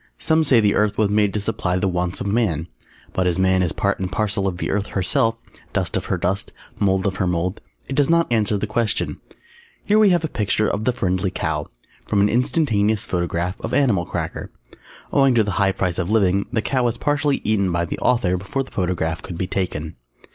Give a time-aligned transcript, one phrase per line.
[0.17, 2.67] Some say the Earth was made to supply the wants of Man,
[3.13, 5.35] but as Man is part and parcel of the Earth herself,
[5.73, 9.19] dust of her dust, mould of her mould, it does not answer the question.
[9.87, 11.67] [Illustration: THE FRIENDLY COW.
[12.07, 14.49] From an instantaneous photograph of animal cracker.
[15.13, 18.37] Owing to the high price of living the cow was partially eaten by the author
[18.37, 19.97] before the photograph could be taken.